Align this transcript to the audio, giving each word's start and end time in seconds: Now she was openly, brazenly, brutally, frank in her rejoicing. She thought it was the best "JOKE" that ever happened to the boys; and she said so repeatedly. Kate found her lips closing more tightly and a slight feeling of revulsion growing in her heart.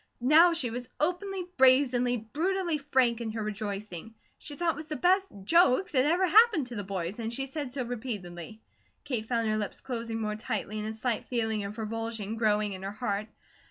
Now 0.19 0.51
she 0.53 0.71
was 0.71 0.89
openly, 0.99 1.45
brazenly, 1.57 2.17
brutally, 2.17 2.79
frank 2.79 3.21
in 3.21 3.29
her 3.33 3.43
rejoicing. 3.43 4.15
She 4.39 4.55
thought 4.55 4.73
it 4.73 4.75
was 4.75 4.87
the 4.87 4.95
best 4.95 5.31
"JOKE" 5.43 5.91
that 5.91 6.05
ever 6.05 6.25
happened 6.25 6.65
to 6.67 6.75
the 6.75 6.83
boys; 6.83 7.19
and 7.19 7.31
she 7.31 7.45
said 7.45 7.71
so 7.71 7.83
repeatedly. 7.83 8.63
Kate 9.03 9.27
found 9.27 9.47
her 9.47 9.57
lips 9.57 9.79
closing 9.79 10.19
more 10.19 10.35
tightly 10.35 10.79
and 10.79 10.87
a 10.87 10.93
slight 10.93 11.27
feeling 11.27 11.63
of 11.65 11.77
revulsion 11.77 12.35
growing 12.35 12.73
in 12.73 12.81
her 12.81 12.89
heart. 12.89 13.27